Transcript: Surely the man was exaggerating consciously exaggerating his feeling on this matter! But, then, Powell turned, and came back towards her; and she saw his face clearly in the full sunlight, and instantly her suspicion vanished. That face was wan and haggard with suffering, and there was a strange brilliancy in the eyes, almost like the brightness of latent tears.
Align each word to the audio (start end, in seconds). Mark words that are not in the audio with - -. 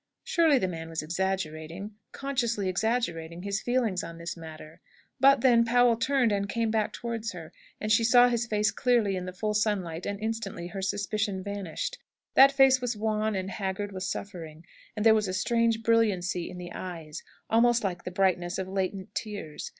Surely 0.23 0.57
the 0.57 0.67
man 0.67 0.89
was 0.89 1.03
exaggerating 1.03 1.91
consciously 2.11 2.67
exaggerating 2.67 3.43
his 3.43 3.61
feeling 3.61 3.95
on 4.03 4.17
this 4.17 4.35
matter! 4.35 4.81
But, 5.19 5.41
then, 5.41 5.63
Powell 5.63 5.95
turned, 5.95 6.31
and 6.31 6.49
came 6.49 6.71
back 6.71 6.91
towards 6.91 7.33
her; 7.33 7.53
and 7.79 7.91
she 7.91 8.03
saw 8.03 8.27
his 8.27 8.47
face 8.47 8.71
clearly 8.71 9.15
in 9.15 9.25
the 9.27 9.31
full 9.31 9.53
sunlight, 9.53 10.07
and 10.07 10.19
instantly 10.19 10.65
her 10.69 10.81
suspicion 10.81 11.43
vanished. 11.43 11.99
That 12.33 12.51
face 12.51 12.81
was 12.81 12.97
wan 12.97 13.35
and 13.35 13.51
haggard 13.51 13.91
with 13.91 14.01
suffering, 14.01 14.65
and 14.95 15.05
there 15.05 15.13
was 15.13 15.27
a 15.27 15.35
strange 15.35 15.83
brilliancy 15.83 16.49
in 16.49 16.57
the 16.57 16.71
eyes, 16.71 17.21
almost 17.47 17.83
like 17.83 18.03
the 18.03 18.09
brightness 18.09 18.57
of 18.57 18.67
latent 18.67 19.13
tears. 19.13 19.69